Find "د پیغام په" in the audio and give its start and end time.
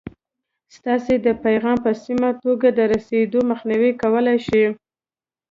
1.25-1.91